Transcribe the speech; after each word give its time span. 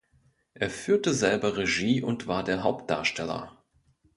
Er 0.55 0.71
führte 0.71 1.13
selber 1.13 1.57
Regie 1.57 2.01
und 2.01 2.25
war 2.25 2.43
der 2.43 2.63
Hauptdarsteller. 2.63 3.55